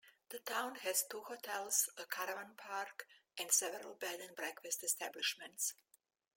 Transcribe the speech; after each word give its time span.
The 0.29 0.39
town 0.39 0.77
has 0.77 1.03
two 1.03 1.21
hotels, 1.27 1.87
a 1.95 2.07
caravan 2.07 2.55
park, 2.57 3.05
and 3.37 3.51
several 3.51 3.93
bed 3.93 4.19
and 4.19 4.35
breakfast 4.35 4.83
establishments. 4.83 5.75